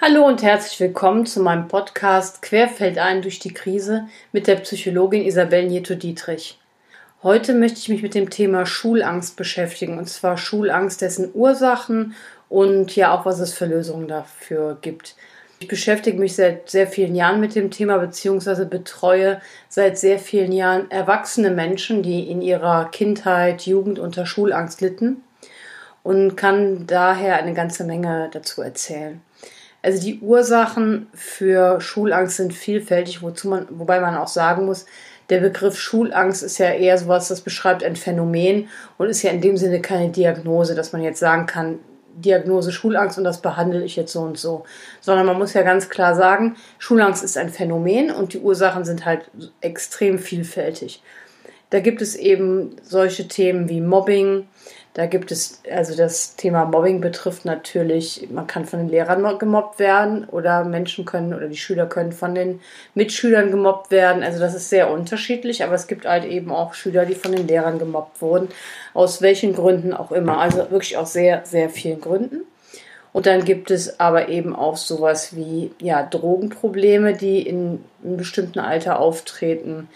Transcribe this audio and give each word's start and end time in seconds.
Hallo 0.00 0.24
und 0.24 0.44
herzlich 0.44 0.78
willkommen 0.78 1.26
zu 1.26 1.40
meinem 1.40 1.66
Podcast 1.66 2.40
Querfeldein 2.40 3.20
durch 3.20 3.40
die 3.40 3.52
Krise 3.52 4.06
mit 4.30 4.46
der 4.46 4.54
Psychologin 4.54 5.24
Isabel 5.24 5.66
Nieto-Dietrich. 5.66 6.56
Heute 7.24 7.52
möchte 7.52 7.80
ich 7.80 7.88
mich 7.88 8.00
mit 8.00 8.14
dem 8.14 8.30
Thema 8.30 8.64
Schulangst 8.64 9.36
beschäftigen 9.36 9.98
und 9.98 10.08
zwar 10.08 10.38
Schulangst, 10.38 11.00
dessen 11.00 11.30
Ursachen 11.34 12.14
und 12.48 12.94
ja 12.94 13.12
auch 13.12 13.26
was 13.26 13.40
es 13.40 13.52
für 13.54 13.66
Lösungen 13.66 14.06
dafür 14.06 14.78
gibt. 14.80 15.16
Ich 15.58 15.66
beschäftige 15.66 16.16
mich 16.16 16.36
seit 16.36 16.70
sehr 16.70 16.86
vielen 16.86 17.16
Jahren 17.16 17.40
mit 17.40 17.56
dem 17.56 17.72
Thema 17.72 17.98
beziehungsweise 17.98 18.66
betreue 18.66 19.40
seit 19.68 19.98
sehr 19.98 20.20
vielen 20.20 20.52
Jahren 20.52 20.88
erwachsene 20.92 21.50
Menschen, 21.50 22.04
die 22.04 22.30
in 22.30 22.40
ihrer 22.40 22.88
Kindheit, 22.92 23.62
Jugend 23.62 23.98
unter 23.98 24.26
Schulangst 24.26 24.80
litten 24.80 25.24
und 26.04 26.36
kann 26.36 26.86
daher 26.86 27.34
eine 27.34 27.52
ganze 27.52 27.82
Menge 27.82 28.30
dazu 28.32 28.62
erzählen. 28.62 29.20
Also 29.82 30.00
die 30.02 30.18
Ursachen 30.20 31.06
für 31.14 31.80
Schulangst 31.80 32.36
sind 32.36 32.52
vielfältig, 32.52 33.22
wozu 33.22 33.48
man, 33.48 33.66
wobei 33.70 34.00
man 34.00 34.16
auch 34.16 34.28
sagen 34.28 34.66
muss, 34.66 34.86
der 35.30 35.40
Begriff 35.40 35.78
Schulangst 35.78 36.42
ist 36.42 36.58
ja 36.58 36.70
eher 36.70 36.96
sowas, 36.98 37.28
das 37.28 37.42
beschreibt 37.42 37.84
ein 37.84 37.96
Phänomen 37.96 38.68
und 38.96 39.08
ist 39.08 39.22
ja 39.22 39.30
in 39.30 39.40
dem 39.40 39.56
Sinne 39.56 39.80
keine 39.80 40.10
Diagnose, 40.10 40.74
dass 40.74 40.92
man 40.92 41.02
jetzt 41.02 41.20
sagen 41.20 41.46
kann, 41.46 41.78
Diagnose 42.14 42.72
Schulangst 42.72 43.16
und 43.18 43.24
das 43.24 43.40
behandle 43.40 43.84
ich 43.84 43.94
jetzt 43.94 44.12
so 44.12 44.22
und 44.22 44.38
so. 44.38 44.64
Sondern 45.00 45.26
man 45.26 45.38
muss 45.38 45.54
ja 45.54 45.62
ganz 45.62 45.88
klar 45.88 46.16
sagen, 46.16 46.56
Schulangst 46.78 47.22
ist 47.22 47.36
ein 47.36 47.50
Phänomen 47.50 48.10
und 48.10 48.32
die 48.32 48.40
Ursachen 48.40 48.84
sind 48.84 49.04
halt 49.04 49.30
extrem 49.60 50.18
vielfältig. 50.18 51.00
Da 51.70 51.80
gibt 51.80 52.02
es 52.02 52.16
eben 52.16 52.76
solche 52.82 53.28
Themen 53.28 53.68
wie 53.68 53.80
Mobbing, 53.80 54.48
da 54.98 55.06
gibt 55.06 55.30
es, 55.30 55.62
also 55.70 55.96
das 55.96 56.34
Thema 56.34 56.64
Mobbing 56.64 57.00
betrifft 57.00 57.44
natürlich, 57.44 58.26
man 58.32 58.48
kann 58.48 58.64
von 58.64 58.80
den 58.80 58.88
Lehrern 58.88 59.38
gemobbt 59.38 59.78
werden 59.78 60.24
oder 60.24 60.64
Menschen 60.64 61.04
können 61.04 61.32
oder 61.32 61.46
die 61.46 61.56
Schüler 61.56 61.86
können 61.86 62.10
von 62.10 62.34
den 62.34 62.60
Mitschülern 62.96 63.52
gemobbt 63.52 63.92
werden. 63.92 64.24
Also 64.24 64.40
das 64.40 64.56
ist 64.56 64.70
sehr 64.70 64.90
unterschiedlich, 64.90 65.62
aber 65.62 65.74
es 65.74 65.86
gibt 65.86 66.04
halt 66.04 66.24
eben 66.24 66.50
auch 66.50 66.74
Schüler, 66.74 67.06
die 67.06 67.14
von 67.14 67.30
den 67.30 67.46
Lehrern 67.46 67.78
gemobbt 67.78 68.20
wurden, 68.20 68.48
aus 68.92 69.22
welchen 69.22 69.54
Gründen 69.54 69.92
auch 69.92 70.10
immer. 70.10 70.38
Also 70.38 70.68
wirklich 70.68 70.96
aus 70.96 71.12
sehr, 71.12 71.42
sehr 71.44 71.70
vielen 71.70 72.00
Gründen. 72.00 72.40
Und 73.12 73.26
dann 73.26 73.44
gibt 73.44 73.70
es 73.70 74.00
aber 74.00 74.28
eben 74.28 74.54
auch 74.56 74.76
sowas 74.76 75.36
wie 75.36 75.70
ja, 75.80 76.02
Drogenprobleme, 76.02 77.14
die 77.14 77.46
in 77.46 77.84
einem 78.02 78.16
bestimmten 78.16 78.58
Alter 78.58 78.98
auftreten 78.98 79.88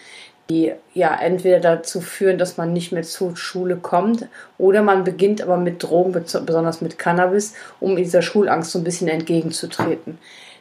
die 0.49 0.73
ja 0.93 1.15
entweder 1.15 1.59
dazu 1.59 2.01
führen, 2.01 2.37
dass 2.37 2.57
man 2.57 2.73
nicht 2.73 2.91
mehr 2.91 3.03
zur 3.03 3.37
Schule 3.37 3.77
kommt 3.77 4.27
oder 4.57 4.81
man 4.81 5.03
beginnt 5.03 5.41
aber 5.41 5.57
mit 5.57 5.81
Drogen, 5.81 6.11
besonders 6.11 6.81
mit 6.81 6.99
Cannabis, 6.99 7.53
um 7.79 7.95
dieser 7.95 8.21
Schulangst 8.21 8.71
so 8.71 8.79
ein 8.79 8.83
bisschen 8.83 9.07
entgegenzutreten. 9.07 10.17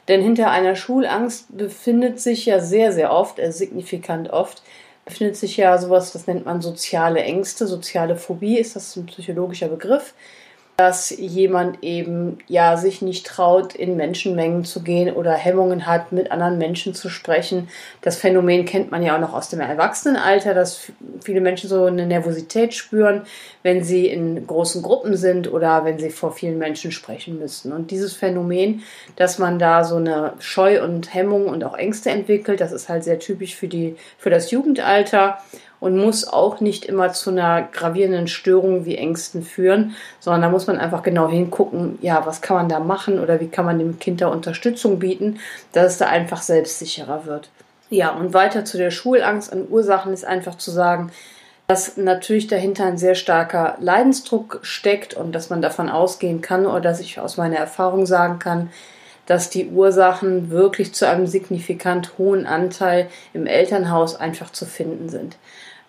Denn 0.09 0.23
hinter 0.23 0.51
einer 0.51 0.77
Schulangst 0.77 1.57
befindet 1.57 2.21
sich 2.21 2.47
ja 2.47 2.61
sehr, 2.61 2.93
sehr 2.93 3.13
oft, 3.13 3.39
äh, 3.39 3.53
signifikant 3.53 4.31
oft, 4.31 4.63
befindet 5.05 5.37
sich 5.37 5.57
ja 5.57 5.79
sowas, 5.79 6.13
das 6.13 6.27
nennt 6.27 6.47
man 6.47 6.61
soziale 6.61 7.21
Ängste, 7.21 7.67
soziale 7.67 8.17
Phobie 8.17 8.59
ist 8.59 8.77
das 8.77 8.97
ein 8.97 9.07
psychologischer 9.07 9.69
Begriff 9.69 10.15
dass 10.83 11.11
jemand 11.11 11.85
eben 11.85 12.39
ja 12.49 12.77
sich 12.77 13.03
nicht 13.03 13.25
traut, 13.25 13.77
in 13.77 13.97
Menschenmengen 13.97 14.65
zu 14.65 14.83
gehen 14.83 15.15
oder 15.15 15.33
Hemmungen 15.33 15.87
hat, 15.87 16.11
mit 16.11 16.33
anderen 16.33 16.59
Menschen 16.59 16.93
zu 16.93 17.09
sprechen. 17.09 17.69
Das 18.01 18.17
Phänomen 18.17 18.65
kennt 18.65 18.91
man 18.91 19.01
ja 19.01 19.15
auch 19.15 19.21
noch 19.21 19.33
aus 19.33 19.49
dem 19.49 19.61
Erwachsenenalter, 19.61 20.55
dass 20.55 20.91
viele 21.25 21.41
Menschen 21.41 21.69
so 21.69 21.85
eine 21.85 22.05
Nervosität 22.05 22.75
spüren, 22.75 23.23
wenn 23.63 23.85
sie 23.85 24.09
in 24.09 24.45
großen 24.45 24.83
Gruppen 24.83 25.17
sind 25.17 25.53
oder 25.53 25.85
wenn 25.85 26.01
sie 26.01 26.11
vor 26.11 26.33
vielen 26.33 26.59
Menschen 26.59 26.91
sprechen 26.91 27.39
müssen. 27.39 27.73
Und 27.73 27.93
dieses 27.93 28.15
Phänomen, 28.15 28.83
dass 29.15 29.39
man 29.39 29.61
da 29.61 29.85
so 29.85 29.95
eine 29.95 30.33
Scheu 30.41 30.83
und 30.83 31.15
Hemmung 31.15 31.47
und 31.47 31.63
auch 31.63 31.75
Ängste 31.79 32.11
entwickelt, 32.11 32.61
das 32.61 32.73
ist 32.73 32.89
halt 32.89 33.05
sehr 33.05 33.21
typisch 33.21 33.55
für 33.55 33.69
die 33.69 33.95
für 34.19 34.31
das 34.31 34.51
Jugendalter 34.51 35.39
und 35.83 35.99
muss 35.99 36.29
auch 36.29 36.61
nicht 36.61 36.85
immer 36.85 37.13
zu 37.13 37.31
einer 37.31 37.63
gravierenden 37.63 38.29
Störung 38.29 38.85
wie 38.85 38.97
Ängsten 38.97 39.43
führen, 39.43 39.97
sondern 40.21 40.43
da 40.43 40.49
muss 40.49 40.69
man 40.69 40.79
einfach 40.79 41.03
genau 41.03 41.29
hingucken, 41.29 41.99
ja, 42.01 42.25
was 42.25 42.41
kann 42.41 42.57
man 42.57 42.69
da 42.69 42.79
machen 42.79 43.19
oder 43.19 43.41
wie 43.41 43.49
kann 43.49 43.65
man 43.65 43.81
dem 43.81 43.99
Kind 43.99 44.21
da 44.21 44.29
Unterstützung 44.29 45.01
bieten, 45.01 45.41
dass 45.73 45.95
es 45.95 45.99
da 45.99 46.07
einfach 46.07 46.41
selbstsicherer 46.41 47.27
wird. 47.27 47.51
Ja, 47.91 48.13
und 48.13 48.33
weiter 48.33 48.65
zu 48.65 48.79
der 48.79 48.93
Schulangst 48.93 49.53
an 49.53 49.67
Ursachen 49.69 50.13
ist 50.13 50.25
einfach 50.25 50.55
zu 50.55 50.71
sagen, 50.71 51.11
dass 51.67 51.97
natürlich 51.97 52.47
dahinter 52.47 52.85
ein 52.87 52.97
sehr 52.97 53.17
starker 53.17 53.77
Leidensdruck 53.81 54.61
steckt 54.63 55.15
und 55.15 55.33
dass 55.33 55.51
man 55.51 55.63
davon 55.63 55.89
ausgehen 55.89 56.43
kann 56.43 56.65
oder 56.65 56.81
dass 56.81 57.01
ich 57.01 57.19
aus 57.19 57.39
meiner 57.39 57.57
Erfahrung 57.57 58.07
sagen 58.07 58.39
kann, 58.39 58.71
dass 59.27 59.51
die 59.51 59.69
Ursachen 59.69 60.51
wirklich 60.51 60.95
zu 60.95 61.09
einem 61.09 61.27
signifikant 61.27 62.19
hohen 62.19 62.47
Anteil 62.47 63.09
im 63.33 63.47
Elternhaus 63.47 64.15
einfach 64.15 64.51
zu 64.51 64.65
finden 64.65 65.09
sind. 65.09 65.39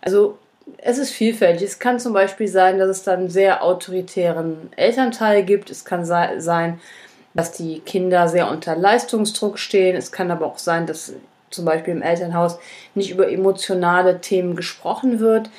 Also 0.06 0.38
es 0.78 0.98
ist 0.98 1.12
vielfältig. 1.12 1.64
Es 1.64 1.80
kann 1.80 2.00
zum 2.00 2.14
Beispiel 2.14 2.48
sein, 2.48 2.78
dass 2.78 2.90
es 2.90 3.04
dann 3.04 3.20
einen 3.20 3.30
sehr 3.30 3.64
autoritären 3.64 4.70
Elternteil 4.76 5.44
gibt. 5.44 5.70
Es 5.70 5.86
kann 5.86 6.06
sein, 6.06 6.80
dass 7.34 7.52
die 7.52 7.80
Kinder 7.80 8.28
sehr 8.28 8.50
unter 8.50 8.76
Leistungsdruck 8.76 9.60
stehen. 9.60 9.96
Es 9.96 10.12
kann 10.12 10.32
aber 10.32 10.46
auch 10.46 10.58
sein, 10.58 10.86
dass 10.86 11.14
zum 11.50 11.66
Beispiel 11.66 11.94
im 11.94 12.02
Elternhaus 12.02 12.58
nicht 12.96 13.12
über 13.12 13.32
emotionale 13.32 14.20
Themen 14.20 14.56
gesprochen 14.56 15.20
wird, 15.20 15.50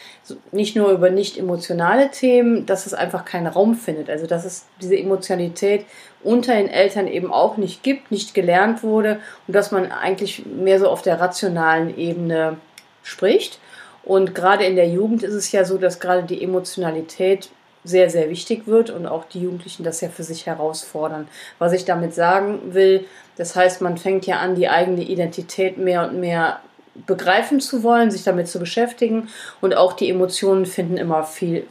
nicht 0.52 0.74
nur 0.76 0.90
über 0.90 1.10
nicht 1.10 1.38
emotionale 1.38 2.10
Themen, 2.10 2.66
dass 2.66 2.86
es 2.86 2.94
einfach 2.94 3.24
keinen 3.24 3.46
Raum 3.46 3.74
findet. 3.76 4.10
Also 4.10 4.26
dass 4.26 4.44
es 4.44 4.66
diese 4.82 4.98
Emotionalität 4.98 5.86
unter 6.22 6.54
den 6.54 6.68
Eltern 6.68 7.06
eben 7.06 7.32
auch 7.32 7.56
nicht 7.56 7.82
gibt, 7.82 8.10
nicht 8.10 8.34
gelernt 8.34 8.82
wurde 8.82 9.20
und 9.46 9.54
dass 9.54 9.70
man 9.70 9.92
eigentlich 9.92 10.44
mehr 10.46 10.80
so 10.80 10.88
auf 10.88 11.02
der 11.02 11.20
rationalen 11.20 11.96
Ebene 11.96 12.56
spricht. 13.02 13.60
Und 14.04 14.34
gerade 14.34 14.64
in 14.64 14.76
der 14.76 14.88
Jugend 14.88 15.22
ist 15.22 15.34
es 15.34 15.50
ja 15.52 15.64
so, 15.64 15.78
dass 15.78 16.00
gerade 16.00 16.24
die 16.24 16.42
Emotionalität 16.42 17.48
sehr, 17.84 18.08
sehr 18.08 18.30
wichtig 18.30 18.66
wird 18.66 18.90
und 18.90 19.06
auch 19.06 19.24
die 19.24 19.40
Jugendlichen 19.40 19.84
das 19.84 20.00
ja 20.00 20.08
für 20.08 20.22
sich 20.22 20.46
herausfordern. 20.46 21.28
Was 21.58 21.72
ich 21.72 21.84
damit 21.84 22.14
sagen 22.14 22.74
will, 22.74 23.04
das 23.36 23.54
heißt, 23.54 23.82
man 23.82 23.98
fängt 23.98 24.26
ja 24.26 24.38
an, 24.38 24.54
die 24.54 24.68
eigene 24.68 25.02
Identität 25.02 25.76
mehr 25.76 26.08
und 26.08 26.18
mehr 26.18 26.60
begreifen 27.06 27.60
zu 27.60 27.82
wollen, 27.82 28.10
sich 28.10 28.22
damit 28.22 28.48
zu 28.48 28.58
beschäftigen 28.58 29.28
und 29.60 29.76
auch 29.76 29.92
die 29.92 30.08
Emotionen 30.08 30.64
finden 30.64 30.96
immer 30.96 31.24
viel, 31.24 31.66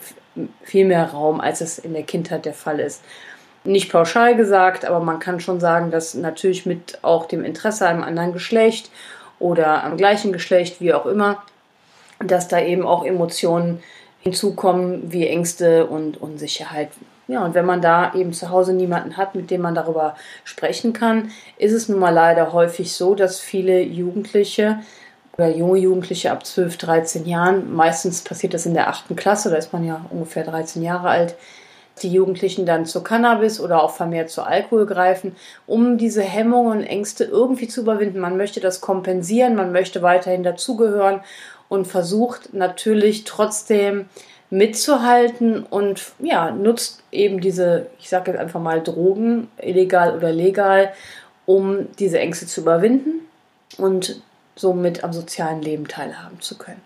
viel 0.63 0.85
mehr 0.85 1.05
Raum, 1.05 1.39
als 1.39 1.61
es 1.61 1.79
in 1.79 1.93
der 1.93 2.03
Kindheit 2.03 2.45
der 2.45 2.53
Fall 2.53 2.79
ist. 2.79 3.01
Nicht 3.63 3.91
pauschal 3.91 4.35
gesagt, 4.35 4.83
aber 4.83 4.99
man 4.99 5.19
kann 5.19 5.39
schon 5.39 5.61
sagen, 5.61 5.89
dass 5.89 6.13
natürlich 6.13 6.65
mit 6.65 6.99
auch 7.01 7.25
dem 7.25 7.45
Interesse 7.45 7.87
am 7.87 8.03
anderen 8.03 8.33
Geschlecht 8.33 8.91
oder 9.39 9.83
am 9.83 9.95
gleichen 9.95 10.33
Geschlecht, 10.33 10.81
wie 10.81 10.93
auch 10.93 11.05
immer, 11.05 11.41
dass 12.19 12.47
da 12.47 12.59
eben 12.59 12.85
auch 12.85 13.05
Emotionen 13.05 13.79
hinzukommen 14.19 15.11
wie 15.11 15.27
Ängste 15.27 15.85
und 15.87 16.21
Unsicherheit. 16.21 16.89
Ja, 17.27 17.45
und 17.45 17.53
wenn 17.53 17.65
man 17.65 17.81
da 17.81 18.13
eben 18.15 18.33
zu 18.33 18.49
Hause 18.49 18.73
niemanden 18.73 19.15
hat, 19.15 19.35
mit 19.35 19.49
dem 19.49 19.61
man 19.61 19.75
darüber 19.75 20.15
sprechen 20.43 20.91
kann, 20.91 21.31
ist 21.57 21.71
es 21.71 21.87
nun 21.87 21.99
mal 21.99 22.13
leider 22.13 22.51
häufig 22.51 22.93
so, 22.93 23.15
dass 23.15 23.39
viele 23.39 23.81
Jugendliche 23.81 24.79
oder 25.37 25.49
junge 25.49 25.79
Jugendliche 25.79 26.31
ab 26.31 26.45
12, 26.45 26.77
13 26.77 27.25
Jahren, 27.25 27.73
meistens 27.73 28.21
passiert 28.21 28.53
das 28.53 28.65
in 28.65 28.73
der 28.73 28.89
achten 28.89 29.15
Klasse, 29.15 29.49
da 29.49 29.55
ist 29.55 29.73
man 29.73 29.85
ja 29.85 30.05
ungefähr 30.09 30.43
13 30.43 30.83
Jahre 30.83 31.09
alt, 31.09 31.35
die 32.01 32.09
Jugendlichen 32.11 32.65
dann 32.65 32.85
zu 32.85 33.03
Cannabis 33.03 33.59
oder 33.59 33.83
auch 33.83 33.91
vermehrt 33.91 34.29
zu 34.29 34.41
Alkohol 34.41 34.85
greifen, 34.85 35.35
um 35.67 35.97
diese 35.97 36.23
Hemmungen 36.23 36.79
und 36.79 36.83
Ängste 36.83 37.23
irgendwie 37.23 37.67
zu 37.67 37.81
überwinden. 37.81 38.19
Man 38.19 38.35
möchte 38.35 38.59
das 38.59 38.81
kompensieren, 38.81 39.55
man 39.55 39.71
möchte 39.71 40.01
weiterhin 40.01 40.43
dazugehören 40.43 41.21
und 41.73 41.85
versucht 41.87 42.53
natürlich 42.53 43.23
trotzdem 43.23 44.05
mitzuhalten 44.51 45.63
und 45.63 46.11
ja, 46.19 46.51
nutzt 46.51 47.01
eben 47.11 47.41
diese, 47.41 47.87
ich 47.99 48.09
sage 48.09 48.29
jetzt 48.29 48.39
einfach 48.39 48.61
mal 48.61 48.83
Drogen, 48.83 49.49
illegal 49.57 50.15
oder 50.15 50.31
legal, 50.31 50.93
um 51.47 51.87
diese 51.97 52.19
Ängste 52.19 52.45
zu 52.45 52.61
überwinden 52.61 53.27
und 53.79 54.21
somit 54.55 55.03
am 55.03 55.13
sozialen 55.13 55.63
Leben 55.63 55.87
teilhaben 55.87 56.39
zu 56.41 56.59
können. 56.59 56.81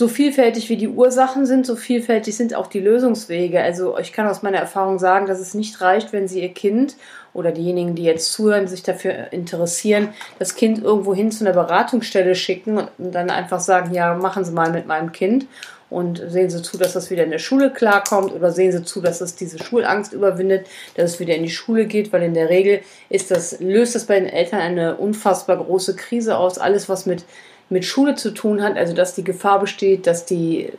So 0.00 0.08
vielfältig 0.08 0.70
wie 0.70 0.78
die 0.78 0.88
Ursachen 0.88 1.44
sind, 1.44 1.66
so 1.66 1.76
vielfältig 1.76 2.34
sind 2.34 2.54
auch 2.54 2.68
die 2.68 2.80
Lösungswege. 2.80 3.60
Also 3.60 3.98
ich 3.98 4.14
kann 4.14 4.26
aus 4.26 4.42
meiner 4.42 4.56
Erfahrung 4.56 4.98
sagen, 4.98 5.26
dass 5.26 5.40
es 5.40 5.52
nicht 5.52 5.78
reicht, 5.82 6.14
wenn 6.14 6.26
Sie 6.26 6.40
Ihr 6.40 6.54
Kind 6.54 6.96
oder 7.34 7.52
diejenigen, 7.52 7.94
die 7.94 8.04
jetzt 8.04 8.32
zuhören, 8.32 8.66
sich 8.66 8.82
dafür 8.82 9.30
interessieren, 9.30 10.08
das 10.38 10.54
Kind 10.54 10.82
irgendwo 10.82 11.14
hin 11.14 11.30
zu 11.30 11.44
einer 11.44 11.52
Beratungsstelle 11.52 12.34
schicken 12.34 12.78
und 12.96 13.14
dann 13.14 13.28
einfach 13.28 13.60
sagen, 13.60 13.92
ja, 13.92 14.14
machen 14.14 14.42
Sie 14.42 14.52
mal 14.52 14.72
mit 14.72 14.86
meinem 14.86 15.12
Kind 15.12 15.44
und 15.90 16.22
sehen 16.28 16.48
Sie 16.48 16.62
zu, 16.62 16.78
dass 16.78 16.94
das 16.94 17.10
wieder 17.10 17.24
in 17.24 17.30
der 17.30 17.38
Schule 17.38 17.70
klarkommt 17.70 18.32
oder 18.32 18.52
sehen 18.52 18.72
Sie 18.72 18.82
zu, 18.82 19.02
dass 19.02 19.20
es 19.20 19.34
diese 19.34 19.62
Schulangst 19.62 20.14
überwindet, 20.14 20.66
dass 20.94 21.10
es 21.10 21.20
wieder 21.20 21.34
in 21.34 21.42
die 21.42 21.50
Schule 21.50 21.84
geht, 21.84 22.10
weil 22.10 22.22
in 22.22 22.32
der 22.32 22.48
Regel 22.48 22.80
ist 23.10 23.30
das, 23.30 23.60
löst 23.60 23.94
das 23.94 24.06
bei 24.06 24.18
den 24.18 24.30
Eltern 24.30 24.60
eine 24.60 24.96
unfassbar 24.96 25.58
große 25.58 25.94
Krise 25.94 26.38
aus. 26.38 26.56
Alles, 26.56 26.88
was 26.88 27.04
mit, 27.04 27.26
mit 27.70 27.84
Schule 27.84 28.16
zu 28.16 28.32
tun 28.32 28.62
hat, 28.62 28.76
also 28.76 28.94
dass 28.94 29.14
die 29.14 29.24
Gefahr 29.24 29.60
besteht, 29.60 30.06
dass 30.06 30.26
die 30.26 30.70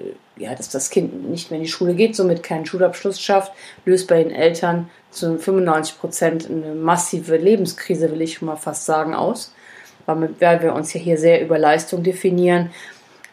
ja, 0.42 0.56
dass 0.56 0.70
das 0.70 0.90
Kind 0.90 1.30
nicht 1.30 1.52
mehr 1.52 1.60
in 1.60 1.66
die 1.66 1.72
Schule 1.72 1.94
geht, 1.94 2.16
somit 2.16 2.42
keinen 2.42 2.66
Schulabschluss 2.66 3.22
schafft, 3.22 3.54
löst 3.86 4.08
bei 4.08 4.24
den 4.24 4.32
Eltern 4.32 4.90
zu 5.12 5.38
95 5.38 6.00
Prozent 6.00 6.50
eine 6.50 6.74
massive 6.74 7.38
Lebenskrise, 7.38 8.12
will 8.12 8.22
ich 8.22 8.42
mal 8.42 8.56
fast 8.56 8.86
sagen, 8.86 9.14
aus, 9.14 9.54
weil 10.06 10.62
wir 10.62 10.74
uns 10.74 10.94
ja 10.94 11.00
hier 11.00 11.18
sehr 11.18 11.42
über 11.42 11.60
Leistung 11.60 12.02
definieren. 12.02 12.72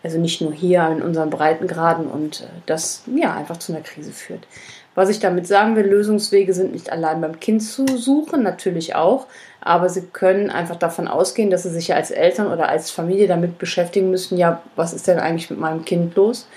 Also 0.08 0.18
nicht 0.18 0.40
nur 0.40 0.54
hier 0.54 0.88
in 0.88 1.02
unseren 1.02 1.28
Breitengraden 1.28 2.06
und 2.06 2.40
äh, 2.40 2.46
das 2.64 3.02
ja 3.14 3.34
einfach 3.34 3.58
zu 3.58 3.72
einer 3.74 3.82
Krise 3.82 4.10
führt. 4.10 4.46
Was 4.94 5.10
ich 5.10 5.20
damit 5.20 5.46
sagen 5.46 5.76
will, 5.76 5.84
Lösungswege 5.84 6.54
sind 6.54 6.72
nicht 6.72 6.90
allein 6.90 7.20
beim 7.20 7.38
Kind 7.40 7.62
zu 7.62 7.86
suchen, 7.86 8.42
natürlich 8.42 8.94
auch, 8.94 9.26
aber 9.60 9.90
sie 9.90 10.00
können 10.00 10.48
einfach 10.48 10.76
davon 10.76 11.08
ausgehen, 11.08 11.50
dass 11.50 11.64
sie 11.64 11.68
sich 11.68 11.88
ja 11.88 11.96
als 11.96 12.10
Eltern 12.10 12.50
oder 12.50 12.70
als 12.70 12.90
Familie 12.90 13.28
damit 13.28 13.58
beschäftigen 13.58 14.10
müssen, 14.10 14.38
ja, 14.38 14.62
was 14.76 14.94
ist 14.94 15.06
denn 15.06 15.18
eigentlich 15.18 15.50
mit 15.50 15.60
meinem 15.60 15.84
Kind 15.84 16.16
los? 16.16 16.48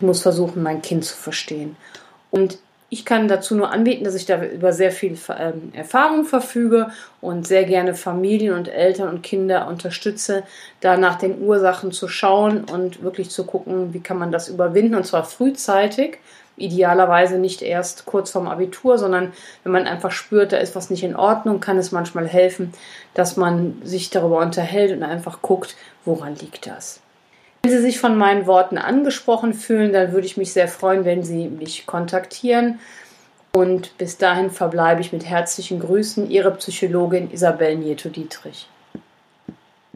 Ich 0.00 0.04
muss 0.04 0.22
versuchen, 0.22 0.60
mein 0.60 0.82
Kind 0.82 1.04
zu 1.04 1.14
verstehen. 1.14 1.76
Und 2.32 2.58
ich 2.90 3.04
kann 3.04 3.28
dazu 3.28 3.54
nur 3.54 3.70
anbieten, 3.70 4.04
dass 4.04 4.14
ich 4.14 4.24
da 4.24 4.42
über 4.42 4.72
sehr 4.72 4.92
viel 4.92 5.18
ähm, 5.38 5.72
Erfahrung 5.74 6.24
verfüge 6.24 6.90
und 7.20 7.46
sehr 7.46 7.64
gerne 7.64 7.94
Familien 7.94 8.54
und 8.54 8.68
Eltern 8.68 9.08
und 9.08 9.22
Kinder 9.22 9.68
unterstütze, 9.68 10.42
da 10.80 10.96
nach 10.96 11.16
den 11.16 11.42
Ursachen 11.42 11.92
zu 11.92 12.08
schauen 12.08 12.64
und 12.64 13.02
wirklich 13.02 13.30
zu 13.30 13.44
gucken, 13.44 13.92
wie 13.92 14.00
kann 14.00 14.18
man 14.18 14.32
das 14.32 14.48
überwinden 14.48 14.94
und 14.94 15.06
zwar 15.06 15.24
frühzeitig. 15.24 16.18
Idealerweise 16.56 17.38
nicht 17.38 17.62
erst 17.62 18.06
kurz 18.06 18.30
vorm 18.30 18.48
Abitur, 18.48 18.98
sondern 18.98 19.32
wenn 19.62 19.72
man 19.72 19.86
einfach 19.86 20.10
spürt, 20.10 20.52
da 20.52 20.56
ist 20.56 20.74
was 20.74 20.90
nicht 20.90 21.04
in 21.04 21.14
Ordnung, 21.14 21.60
kann 21.60 21.78
es 21.78 21.92
manchmal 21.92 22.26
helfen, 22.26 22.72
dass 23.14 23.36
man 23.36 23.80
sich 23.84 24.10
darüber 24.10 24.38
unterhält 24.38 24.96
und 24.96 25.04
einfach 25.04 25.40
guckt, 25.42 25.76
woran 26.04 26.34
liegt 26.36 26.66
das. 26.66 27.00
Wenn 27.68 27.76
Sie 27.76 27.82
sich 27.82 28.00
von 28.00 28.16
meinen 28.16 28.46
Worten 28.46 28.78
angesprochen 28.78 29.52
fühlen, 29.52 29.92
dann 29.92 30.12
würde 30.12 30.26
ich 30.26 30.38
mich 30.38 30.54
sehr 30.54 30.68
freuen, 30.68 31.04
wenn 31.04 31.22
Sie 31.22 31.48
mich 31.48 31.84
kontaktieren. 31.84 32.78
Und 33.52 33.98
bis 33.98 34.16
dahin 34.16 34.50
verbleibe 34.50 35.02
ich 35.02 35.12
mit 35.12 35.26
herzlichen 35.26 35.78
Grüßen, 35.78 36.30
Ihre 36.30 36.50
Psychologin 36.52 37.30
Isabel 37.30 37.76
Nieto-Dietrich. 37.76 38.68